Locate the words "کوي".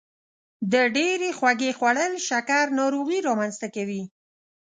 3.75-4.03